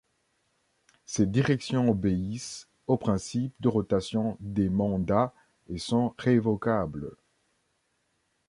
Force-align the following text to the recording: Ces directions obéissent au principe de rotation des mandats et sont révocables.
Ces 1.05 1.27
directions 1.27 1.89
obéissent 1.91 2.67
au 2.87 2.97
principe 2.97 3.53
de 3.59 3.69
rotation 3.69 4.35
des 4.39 4.67
mandats 4.67 5.31
et 5.69 5.77
sont 5.77 6.15
révocables. 6.17 7.11